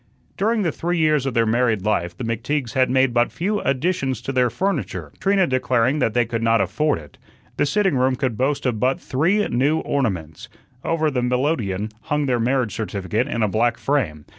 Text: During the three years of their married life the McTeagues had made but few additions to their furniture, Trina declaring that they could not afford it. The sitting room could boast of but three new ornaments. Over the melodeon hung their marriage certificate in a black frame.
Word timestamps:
During 0.35 0.63
the 0.63 0.71
three 0.71 0.97
years 0.97 1.27
of 1.27 1.35
their 1.35 1.45
married 1.45 1.83
life 1.83 2.17
the 2.17 2.23
McTeagues 2.23 2.71
had 2.73 2.89
made 2.89 3.13
but 3.13 3.31
few 3.31 3.59
additions 3.59 4.19
to 4.23 4.31
their 4.31 4.49
furniture, 4.49 5.11
Trina 5.19 5.45
declaring 5.45 5.99
that 5.99 6.15
they 6.15 6.25
could 6.25 6.41
not 6.41 6.59
afford 6.59 6.97
it. 6.97 7.19
The 7.57 7.67
sitting 7.67 7.95
room 7.95 8.15
could 8.15 8.35
boast 8.35 8.65
of 8.65 8.79
but 8.79 8.99
three 8.99 9.47
new 9.49 9.77
ornaments. 9.81 10.49
Over 10.83 11.11
the 11.11 11.21
melodeon 11.21 11.91
hung 12.05 12.25
their 12.25 12.39
marriage 12.39 12.73
certificate 12.73 13.27
in 13.27 13.43
a 13.43 13.47
black 13.47 13.77
frame. 13.77 14.25